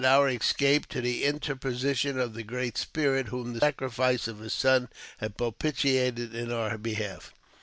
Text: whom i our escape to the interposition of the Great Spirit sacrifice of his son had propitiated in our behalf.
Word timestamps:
whom 0.01 0.05
i 0.09 0.13
our 0.15 0.29
escape 0.29 0.87
to 0.87 0.99
the 0.99 1.23
interposition 1.23 2.17
of 2.17 2.33
the 2.33 2.41
Great 2.41 2.75
Spirit 2.75 3.27
sacrifice 3.59 4.27
of 4.27 4.39
his 4.39 4.51
son 4.51 4.89
had 5.19 5.37
propitiated 5.37 6.33
in 6.33 6.51
our 6.51 6.75
behalf. 6.79 7.31